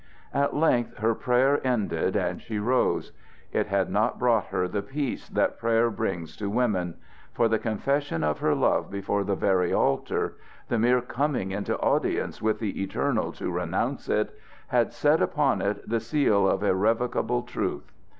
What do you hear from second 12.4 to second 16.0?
with the Eternal to renounce it had set upon it the